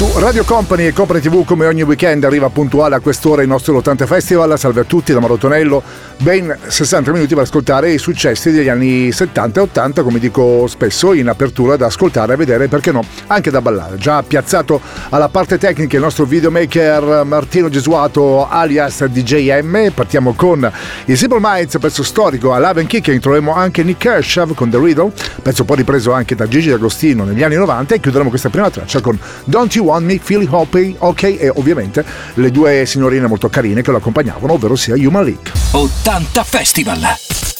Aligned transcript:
Su 0.00 0.18
Radio 0.18 0.44
Company 0.44 0.86
e 0.86 0.92
Company 0.94 1.20
TV 1.20 1.44
come 1.44 1.66
ogni 1.66 1.82
weekend 1.82 2.24
arriva 2.24 2.48
puntuale 2.48 2.94
a 2.94 3.00
quest'ora 3.00 3.42
il 3.42 3.48
nostro 3.48 3.76
80 3.76 4.06
Festival. 4.06 4.58
Salve 4.58 4.80
a 4.80 4.84
tutti 4.84 5.12
da 5.12 5.20
Marotonello. 5.20 5.82
Ben 6.16 6.56
60 6.68 7.12
minuti 7.12 7.34
per 7.34 7.42
ascoltare 7.42 7.92
i 7.92 7.98
successi 7.98 8.50
degli 8.50 8.70
anni 8.70 9.12
70 9.12 9.60
e 9.60 9.62
80, 9.64 10.02
come 10.02 10.18
dico 10.18 10.66
spesso, 10.68 11.12
in 11.12 11.28
apertura 11.28 11.76
da 11.76 11.86
ascoltare, 11.86 12.32
e 12.32 12.36
vedere 12.36 12.66
perché 12.68 12.92
no, 12.92 13.04
anche 13.26 13.50
da 13.50 13.60
ballare. 13.60 13.98
Già 13.98 14.22
piazzato 14.22 14.80
alla 15.10 15.28
parte 15.28 15.58
tecnica 15.58 15.96
il 15.96 16.02
nostro 16.02 16.24
videomaker 16.24 17.24
Martino 17.24 17.68
Gesuato 17.68 18.48
alias 18.48 19.04
DJM. 19.04 19.92
Partiamo 19.94 20.32
con 20.32 20.70
i 21.06 21.14
Simple 21.14 21.40
Minds, 21.42 21.76
pezzo 21.78 22.02
storico 22.02 22.54
a 22.54 22.58
Love 22.58 22.80
and 22.80 22.88
Kick. 22.88 23.08
e 23.08 23.18
Troveremo 23.18 23.54
anche 23.54 23.82
Nick 23.82 23.98
Kershaw 23.98 24.54
con 24.54 24.70
The 24.70 24.78
Riddle, 24.78 25.12
pezzo 25.42 25.64
poi 25.64 25.76
ripreso 25.76 26.12
anche 26.12 26.34
da 26.34 26.48
Gigi 26.48 26.70
D'Agostino 26.70 27.24
negli 27.24 27.42
anni 27.42 27.56
90 27.56 27.96
e 27.96 28.00
chiuderemo 28.00 28.30
questa 28.30 28.48
prima 28.48 28.70
traccia 28.70 29.02
con 29.02 29.18
Don't 29.44 29.74
You 29.74 29.88
Want 29.90 30.06
Me, 30.06 30.18
Philly 30.18 30.46
Hoppy, 30.48 30.94
ok, 30.96 31.22
e 31.38 31.48
ovviamente 31.48 32.04
le 32.34 32.50
due 32.50 32.86
signorine 32.86 33.26
molto 33.26 33.48
carine 33.48 33.82
che 33.82 33.90
lo 33.90 33.96
accompagnavano, 33.96 34.52
ovvero 34.52 34.76
sia 34.76 34.94
Human 34.94 35.24
League. 35.24 35.50
80 35.72 36.44
Festival! 36.44 37.59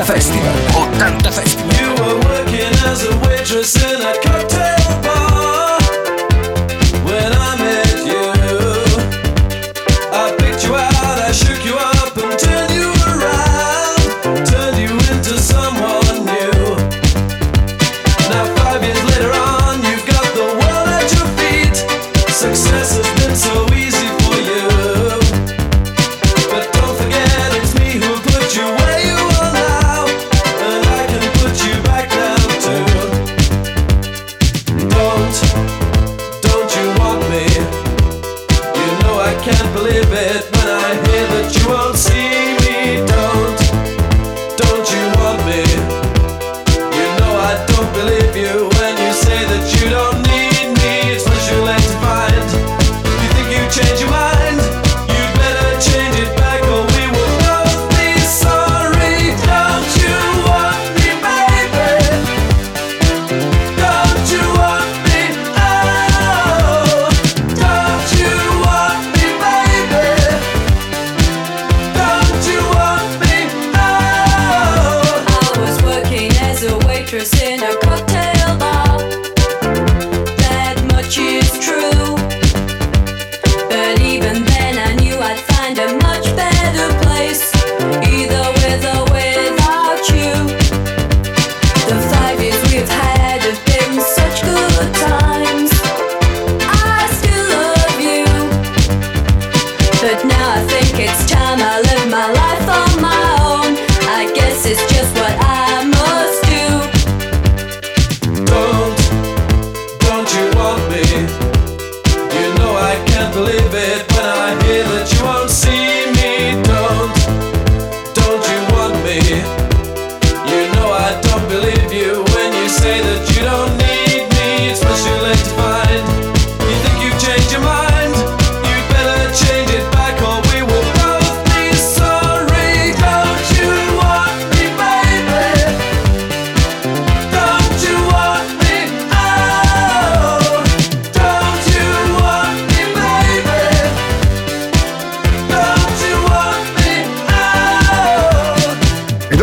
Festival. 0.00 0.61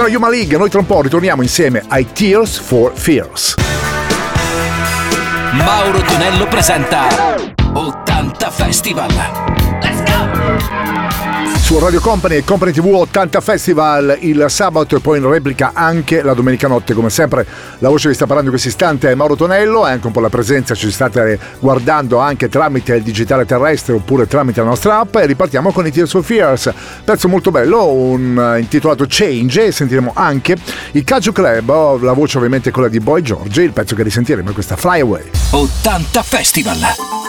a 0.10 0.18
Human 0.18 0.32
League, 0.32 0.58
noi 0.58 0.70
tra 0.70 0.80
un 0.80 0.86
po' 0.86 1.01
ritorniamo 1.01 1.42
insieme 1.42 1.84
ai 1.88 2.12
Tears 2.12 2.58
for 2.58 2.92
Fears. 2.96 3.56
Mauro 5.51 6.01
Tonello 6.01 6.48
presenta 6.48 7.08
80 7.74 8.50
Festival 8.50 9.49
su 11.69 11.77
Radio 11.77 11.99
Company 11.99 12.38
e 12.38 12.43
Company 12.43 12.71
TV 12.71 12.88
80 12.88 13.41
Festival 13.41 14.17
il 14.21 14.43
sabato 14.47 14.95
e 14.95 15.01
poi 15.01 15.19
in 15.19 15.29
replica 15.29 15.69
anche 15.75 16.23
la 16.23 16.33
domenica 16.33 16.67
notte 16.67 16.95
come 16.95 17.11
sempre. 17.11 17.45
La 17.77 17.89
voce 17.89 18.07
che 18.07 18.15
sta 18.15 18.25
parlando 18.25 18.49
in 18.49 18.57
questo 18.57 18.69
istante 18.69 19.11
è 19.11 19.13
Mauro 19.13 19.35
Tonello 19.35 19.85
e 19.85 19.91
anche 19.91 20.07
un 20.07 20.11
po' 20.11 20.19
la 20.19 20.29
presenza 20.29 20.73
ci 20.73 20.89
state 20.89 21.38
guardando 21.59 22.17
anche 22.17 22.49
tramite 22.49 22.95
il 22.95 23.03
digitale 23.03 23.45
terrestre 23.45 23.93
oppure 23.93 24.25
tramite 24.25 24.61
la 24.61 24.65
nostra 24.65 24.97
app. 24.97 25.17
E 25.17 25.27
ripartiamo 25.27 25.71
con 25.71 25.85
i 25.85 25.91
Tears 25.91 26.11
of 26.15 26.25
Fears 26.25 26.73
pezzo 27.03 27.27
molto 27.27 27.51
bello 27.51 27.85
un, 27.85 28.55
eh, 28.55 28.59
intitolato 28.61 29.05
Change 29.07 29.67
e 29.67 29.71
sentiremo 29.71 30.13
anche 30.15 30.57
il 30.93 31.03
Calcio 31.03 31.31
Club 31.31 32.01
la 32.01 32.13
voce 32.13 32.38
ovviamente 32.38 32.69
è 32.69 32.71
quella 32.71 32.89
di 32.89 32.99
Boy 32.99 33.21
George 33.21 33.61
il 33.61 33.73
pezzo 33.73 33.93
che 33.93 34.01
risentiremo 34.01 34.49
è 34.49 34.53
questa 34.53 34.75
Fly 34.75 35.01
Away. 35.01 35.29
80 35.51 36.23
Festival. 36.23 37.28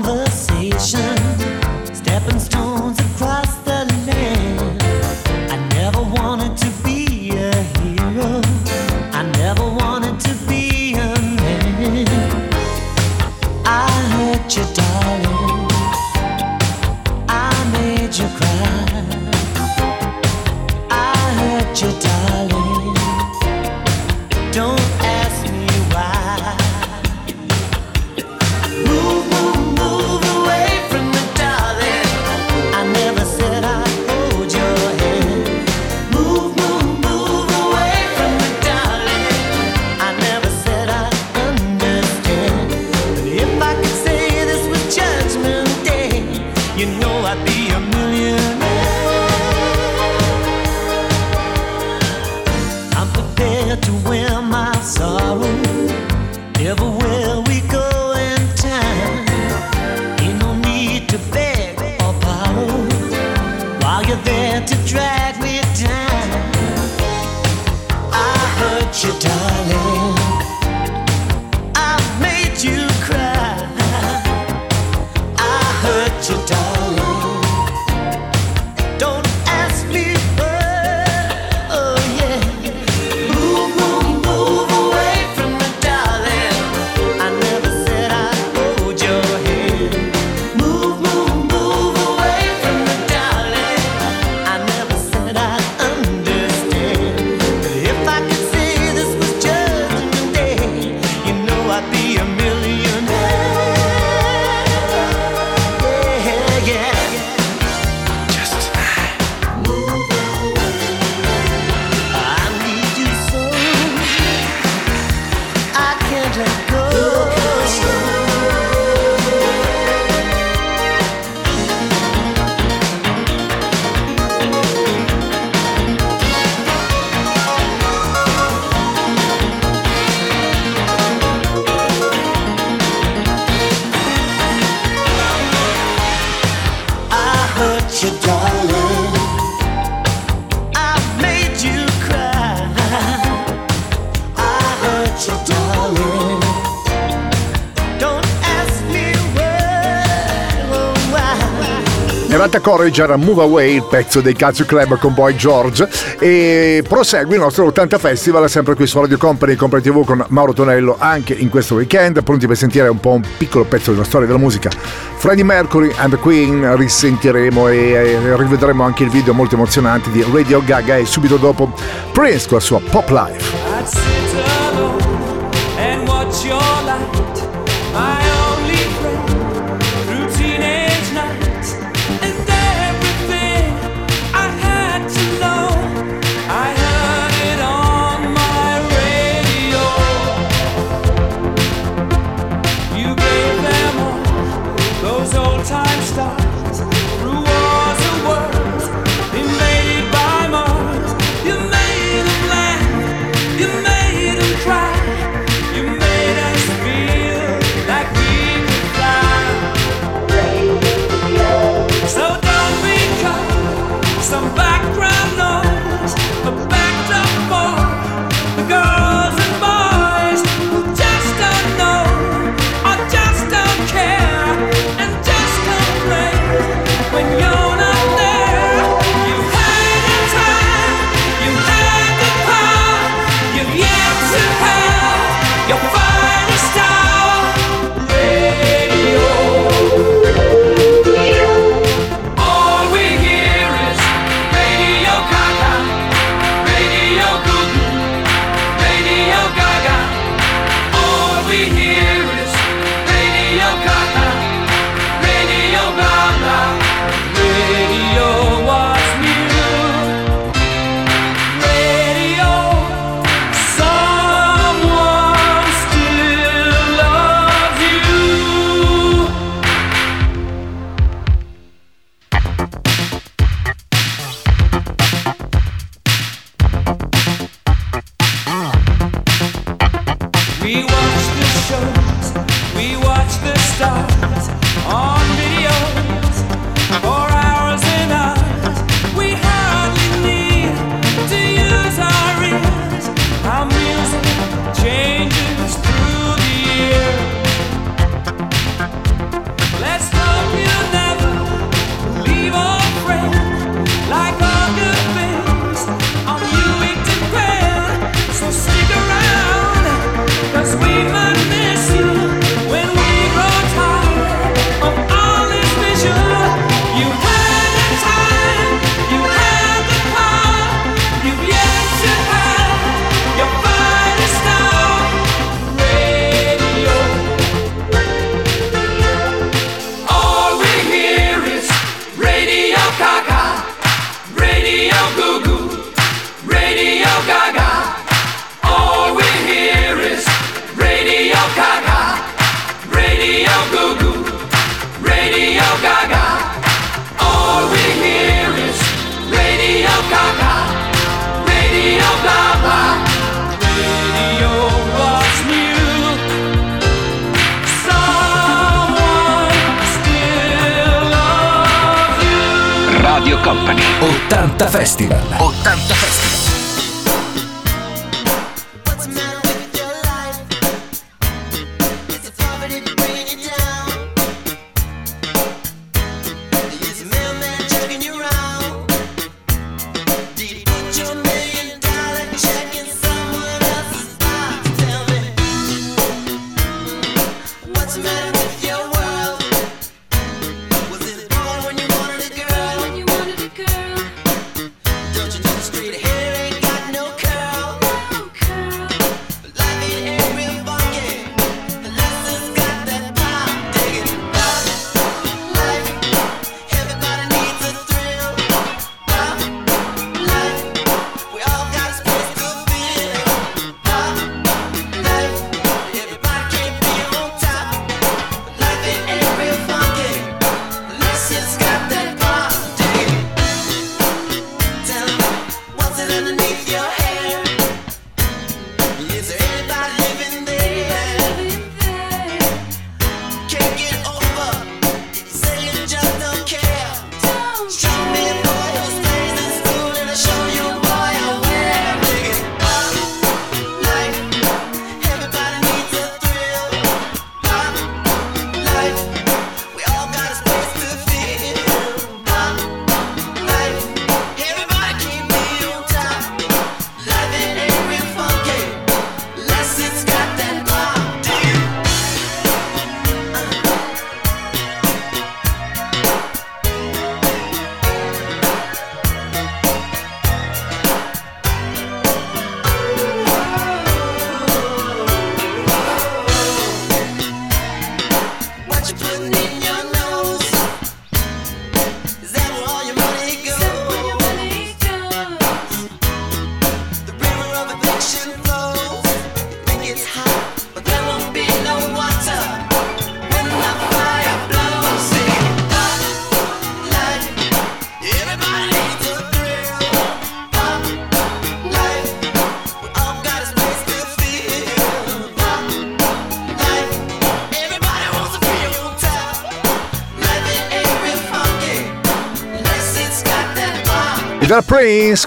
Renata 152.41 152.59
Corriger 152.59 153.03
era 153.03 153.17
Move 153.17 153.43
Away, 153.43 153.75
il 153.75 153.83
pezzo 153.87 154.19
dei 154.19 154.33
Cazzo 154.33 154.65
Club 154.65 154.97
con 154.97 155.13
Boy 155.13 155.35
George 155.35 155.87
e 156.17 156.83
prosegue 156.87 157.35
il 157.35 157.39
nostro 157.39 157.65
80 157.65 157.99
Festival 157.99 158.49
sempre 158.49 158.73
qui 158.73 158.87
su 158.87 158.99
Radio 158.99 159.19
Company 159.19 159.55
Company 159.55 159.83
TV 159.83 160.03
con 160.03 160.25
Mauro 160.29 160.51
Tonello 160.51 160.95
anche 160.97 161.35
in 161.35 161.49
questo 161.49 161.75
weekend 161.75 162.23
pronti 162.23 162.47
per 162.47 162.57
sentire 162.57 162.87
un 162.87 162.99
po' 162.99 163.11
un 163.11 163.21
piccolo 163.37 163.65
pezzo 163.65 163.91
della 163.91 164.03
storia 164.03 164.25
della 164.25 164.39
musica. 164.39 164.71
Freddie 165.17 165.43
Mercury 165.43 165.93
and 165.97 166.15
the 166.15 166.17
Queen 166.17 166.75
risentiremo 166.77 167.67
e, 167.67 168.35
rivedremo 168.35 168.81
anche 168.83 169.03
il 169.03 169.11
video 169.11 169.35
molto 169.35 169.53
emozionante 169.53 170.09
di 170.09 170.25
Radio 170.33 170.63
Gaga 170.65 170.97
e 170.97 171.05
subito 171.05 171.37
dopo 171.37 171.71
Prince 172.11 172.47
con 172.47 172.57
la 172.57 172.63
sua 172.63 172.81
Pop 172.89 173.07
Life. 173.09 174.60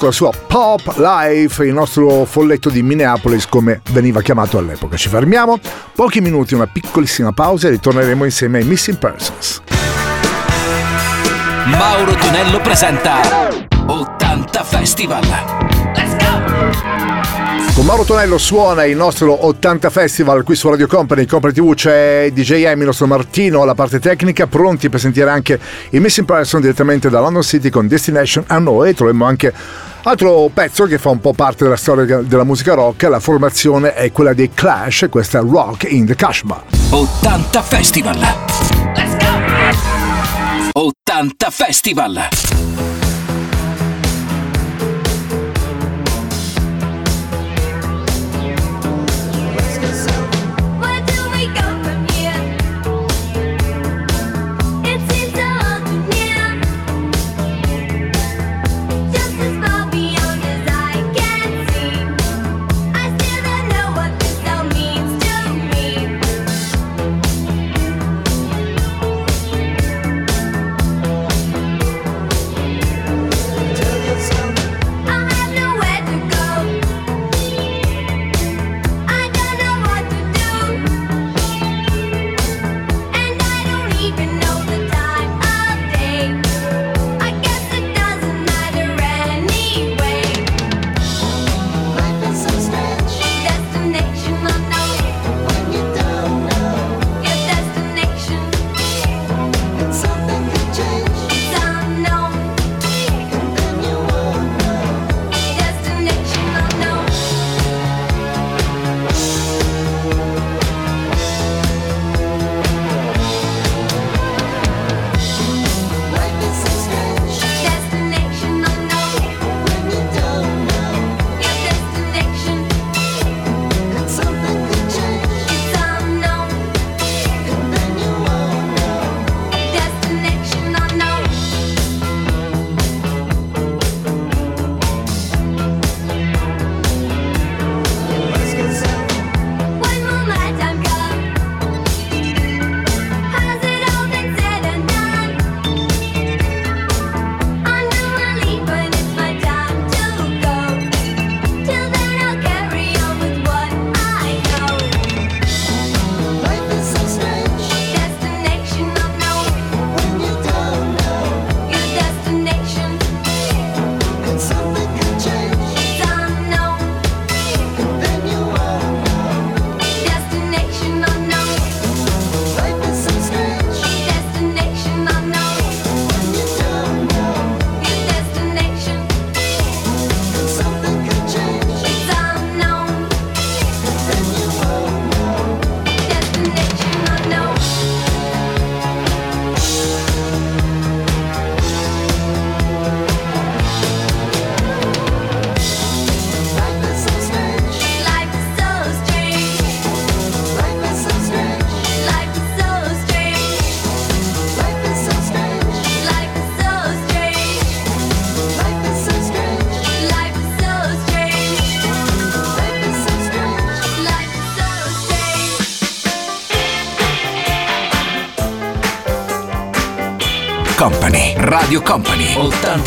la 0.05 0.13
sua 0.13 0.31
Pop 0.47 0.95
Life, 0.97 1.65
il 1.65 1.73
nostro 1.73 2.25
folletto 2.25 2.69
di 2.69 2.83
Minneapolis 2.83 3.47
come 3.47 3.81
veniva 3.91 4.21
chiamato 4.21 4.59
all'epoca. 4.59 4.97
Ci 4.97 5.09
fermiamo, 5.09 5.59
pochi 5.95 6.21
minuti, 6.21 6.55
una 6.55 6.67
piccolissima 6.67 7.33
pausa 7.33 7.69
e 7.69 7.71
ritorneremo 7.71 8.25
insieme 8.25 8.59
ai 8.59 8.65
Missing 8.65 8.99
Persons. 8.99 9.63
Mauro 11.67 12.15
Tonello 12.15 12.61
presenta 12.61 13.21
80 13.87 14.65
Festival. 14.65 15.74
Con 17.75 17.87
Mauro 17.87 18.05
Tonello 18.05 18.39
suona 18.39 18.85
il 18.85 18.97
nostro 18.97 19.47
80 19.47 19.91
Festival 19.91 20.45
qui 20.45 20.55
su 20.55 20.69
Radio 20.69 20.87
Company, 20.87 21.27
Company 21.27 21.53
TV 21.53 21.75
c'è 21.75 22.31
DJ 22.33 22.73
M, 22.73 22.79
il 22.79 22.87
nostro 22.87 23.09
Martino 23.09 23.63
alla 23.63 23.75
parte 23.75 23.99
tecnica, 23.99 24.47
pronti 24.47 24.89
per 24.89 25.01
sentire 25.01 25.29
anche 25.29 25.59
il 25.91 26.01
Miss 26.01 26.17
Impression 26.19 26.61
direttamente 26.61 27.11
da 27.11 27.19
London 27.19 27.43
City 27.43 27.71
con 27.71 27.89
Destination 27.89 28.45
a 28.47 28.61
noi, 28.61 28.95
troviamo 28.95 29.25
anche 29.25 29.53
altro 30.05 30.49
pezzo 30.55 30.85
che 30.85 30.99
fa 30.99 31.11
un 31.11 31.19
po' 31.19 31.33
parte 31.33 31.65
della 31.65 31.75
storia 31.75 32.19
della 32.19 32.45
musica 32.45 32.75
rock, 32.75 33.03
la 33.09 33.19
formazione 33.19 33.95
è 33.95 34.13
quella 34.13 34.35
dei 34.35 34.53
Clash, 34.55 35.09
questa 35.11 35.41
è 35.41 35.43
Rock 35.43 35.91
in 35.91 36.07
the 36.07 36.15
Cashbar. 36.15 36.63
80 36.91 37.61
Festival! 37.63 38.19
Let's 38.95 39.17
go! 39.17 40.81
80 40.81 41.51
Festival! 41.51 42.29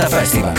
Festival. 0.10 0.57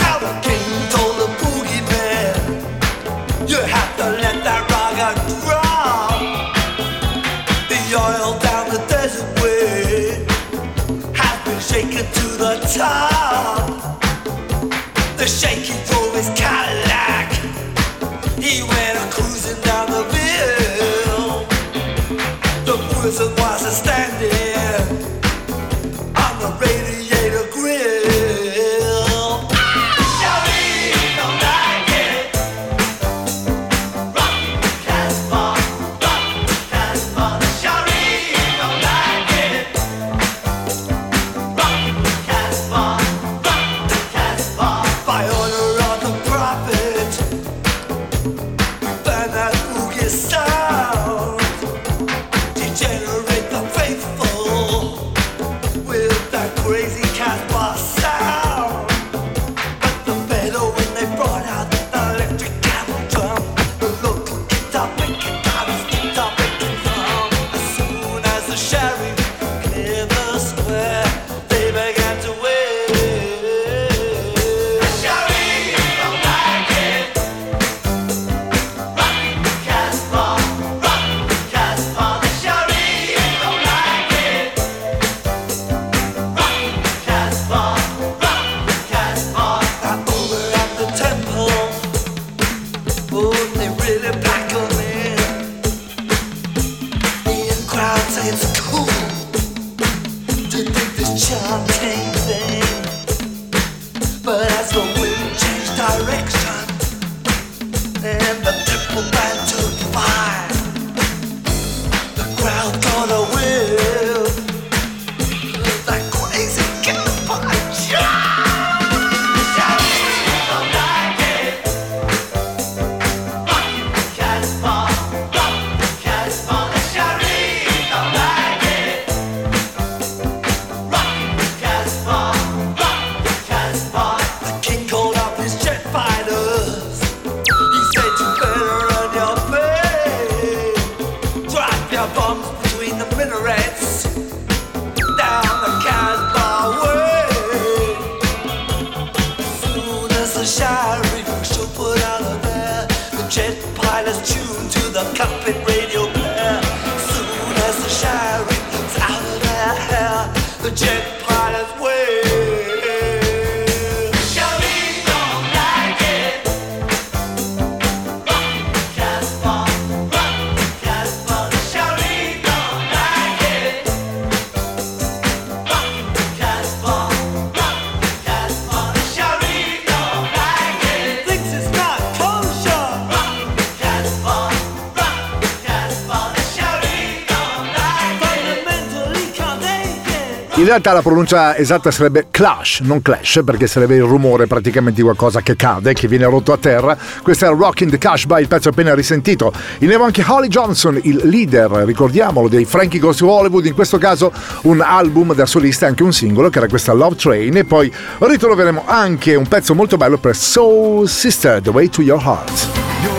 In 190.59 190.65
realtà 190.65 190.91
la 190.91 191.01
pronuncia 191.01 191.55
esatta 191.55 191.89
sarebbe 191.89 192.27
clash, 192.31 192.81
non 192.81 193.01
clash, 193.01 193.43
perché 193.45 193.65
sarebbe 193.65 193.95
il 193.95 194.01
rumore 194.01 194.45
praticamente 194.45 194.97
di 194.97 195.03
qualcosa 195.03 195.39
che 195.39 195.55
cade, 195.55 195.93
che 195.93 196.09
viene 196.09 196.25
rotto 196.25 196.51
a 196.51 196.57
terra. 196.57 196.97
Questo 197.23 197.45
è 197.45 197.47
Rockin' 197.47 197.89
the 197.89 197.97
Cash 197.97 198.25
by, 198.25 198.41
il 198.41 198.49
pezzo 198.49 198.67
appena 198.67 198.93
risentito. 198.93 199.53
In 199.79 199.87
nevo 199.87 200.03
anche 200.03 200.21
Holly 200.27 200.49
Johnson, 200.49 200.99
il 201.03 201.21
leader, 201.23 201.71
ricordiamolo, 201.85 202.49
dei 202.49 202.65
Frankie 202.65 202.99
Goes 202.99 203.15
to 203.15 203.31
Hollywood, 203.31 203.67
in 203.67 203.73
questo 203.73 203.97
caso 203.97 204.33
un 204.63 204.81
album 204.81 205.33
da 205.33 205.45
solista 205.45 205.85
e 205.85 205.89
anche 205.89 206.03
un 206.03 206.11
singolo, 206.11 206.49
che 206.49 206.57
era 206.57 206.67
questa 206.67 206.91
Love 206.91 207.15
Train. 207.15 207.55
E 207.55 207.63
poi 207.63 207.89
ritroveremo 208.17 208.83
anche 208.85 209.35
un 209.35 209.47
pezzo 209.47 209.73
molto 209.73 209.95
bello 209.95 210.17
per 210.17 210.35
Soul 210.35 211.07
Sister, 211.07 211.61
The 211.61 211.69
Way 211.69 211.87
to 211.87 212.01
Your 212.01 212.21
Heart. 212.21 213.18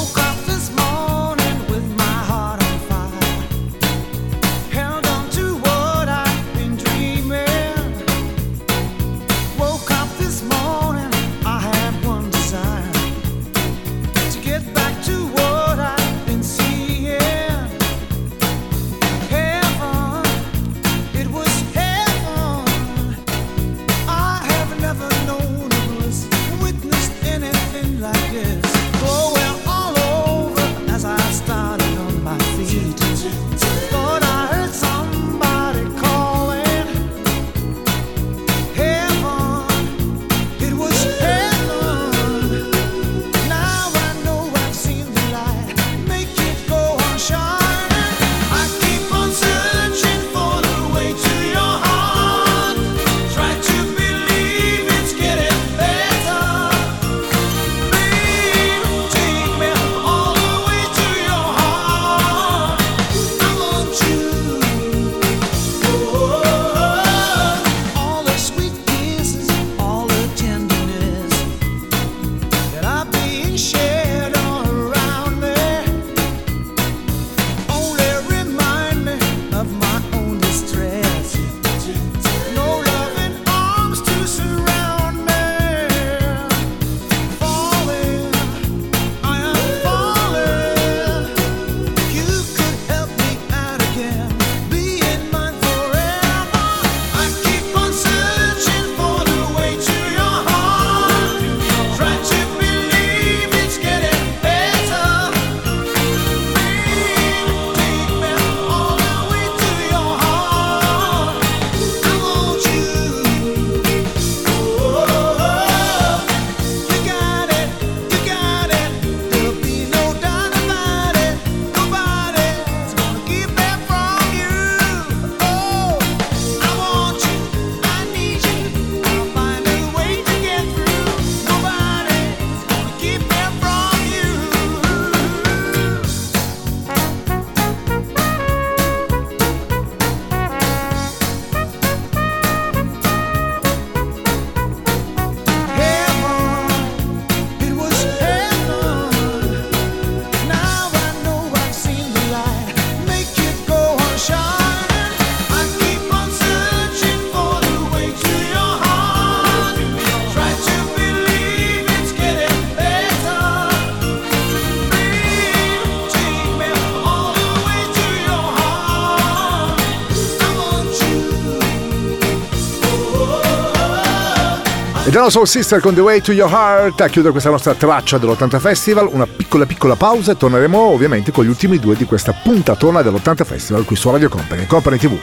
Sono 175.21 175.33
Soul 175.33 175.47
Sister 175.47 175.79
con 175.81 175.93
The 175.93 175.99
Way 175.99 176.21
to 176.21 176.31
Your 176.31 176.51
Heart 176.51 177.01
a 177.01 177.07
chiudere 177.07 177.31
questa 177.31 177.51
nostra 177.51 177.75
traccia 177.75 178.17
dell'80 178.17 178.59
Festival. 178.59 179.07
Una 179.11 179.27
piccola 179.27 179.67
piccola 179.67 179.95
pausa 179.95 180.31
e 180.31 180.35
torneremo 180.35 180.79
ovviamente 180.79 181.31
con 181.31 181.45
gli 181.45 181.47
ultimi 181.47 181.77
due 181.77 181.95
di 181.95 182.05
questa 182.05 182.33
puntatona 182.33 183.03
dell'80 183.03 183.45
Festival 183.45 183.85
qui 183.85 183.95
su 183.95 184.09
Radio 184.09 184.29
Company, 184.29 184.65
Company 184.65 184.97
TV. 184.97 185.15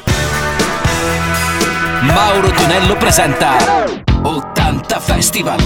Mauro 2.02 2.48
Tonello 2.50 2.96
presenta 2.96 3.56
80 4.22 5.00
Festival. 5.00 5.60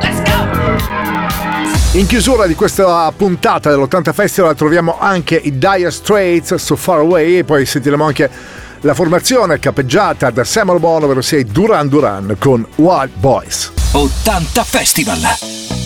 Let's 0.00 0.22
go! 0.22 1.98
In 1.98 2.06
chiusura 2.06 2.46
di 2.46 2.54
questa 2.54 3.12
puntata 3.14 3.68
dell'80 3.68 4.14
Festival 4.14 4.56
troviamo 4.56 4.96
anche 4.98 5.36
i 5.36 5.58
Dire 5.58 5.90
Straits, 5.90 6.54
So 6.54 6.74
Far 6.74 7.00
Away 7.00 7.36
e 7.36 7.44
poi 7.44 7.66
sentiremo 7.66 8.02
anche 8.02 8.30
la 8.82 8.94
formazione 8.94 9.54
è 9.54 9.58
cappeggiata 9.58 10.30
da 10.30 10.44
Samuel 10.44 10.78
Bono, 10.78 11.06
ovvero 11.06 11.20
sei 11.20 11.44
Duran 11.44 11.88
Duran 11.88 12.36
con 12.38 12.64
Wild 12.76 13.10
Boys. 13.18 13.72
80 13.92 14.62
Festival! 14.62 15.77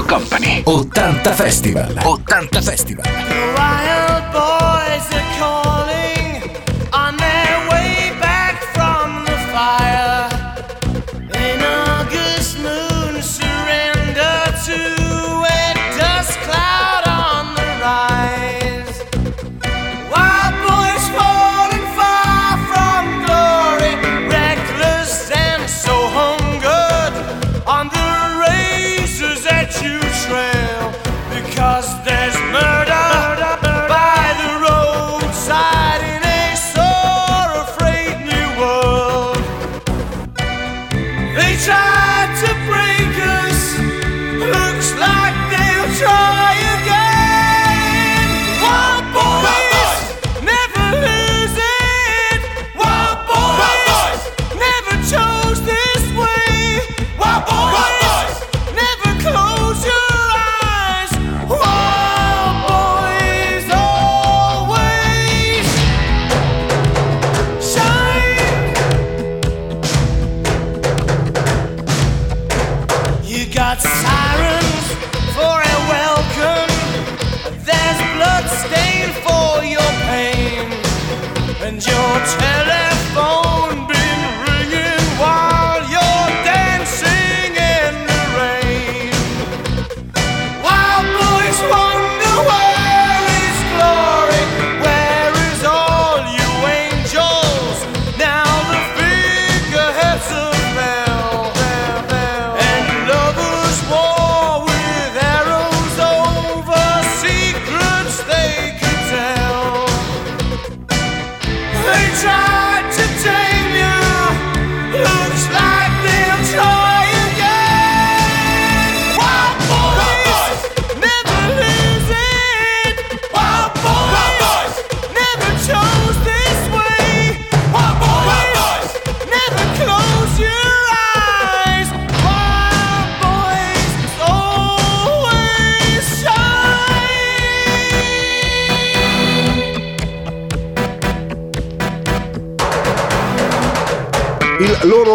Radio 0.00 0.04
Company. 0.06 0.62
80 0.64 1.32
Festival. 1.34 1.94
80 2.02 2.62
Festival. 2.62 3.04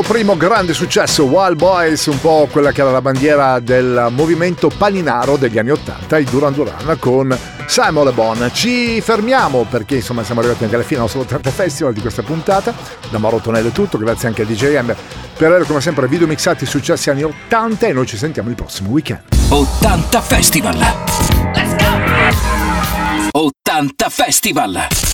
primo 0.07 0.37
grande 0.37 0.73
successo 0.73 1.23
Wild 1.23 1.57
Boys, 1.57 2.05
un 2.05 2.19
po' 2.19 2.47
quella 2.51 2.71
che 2.71 2.81
era 2.81 2.91
la 2.91 3.01
bandiera 3.01 3.59
del 3.59 4.07
movimento 4.11 4.69
paninaro 4.69 5.35
degli 5.35 5.57
anni 5.57 5.71
Ottanta, 5.71 6.17
il 6.19 6.25
Duran 6.25 6.53
Duran 6.53 6.95
con 6.99 7.35
Simon 7.65 8.05
Le 8.05 8.11
Bon. 8.11 8.49
Ci 8.53 9.01
fermiamo 9.01 9.65
perché 9.67 9.95
insomma 9.95 10.23
siamo 10.23 10.41
arrivati 10.41 10.63
anche 10.63 10.75
alla 10.75 10.83
fine 10.83 10.99
del 10.99 11.09
nostro 11.11 11.23
30 11.23 11.49
Festival 11.49 11.93
di 11.93 12.01
questa 12.01 12.21
puntata. 12.21 12.73
Da 13.09 13.17
Mauro 13.17 13.39
Tonello 13.39 13.69
è 13.69 13.71
tutto, 13.71 13.97
grazie 13.97 14.27
anche 14.27 14.43
a 14.43 14.45
DJM 14.45 14.95
per 15.37 15.51
aver 15.51 15.65
come 15.65 15.81
sempre 15.81 16.07
video 16.07 16.27
mixati 16.27 16.65
i 16.65 16.67
successi 16.67 17.09
anni 17.09 17.23
80 17.23 17.87
e 17.87 17.93
noi 17.93 18.05
ci 18.05 18.17
sentiamo 18.17 18.49
il 18.49 18.55
prossimo 18.55 18.89
weekend. 18.89 19.21
80 19.49 20.21
Festival! 20.21 20.77
Let's 21.53 21.75
go! 23.31 23.39
80 23.39 24.09
Festival! 24.09 25.13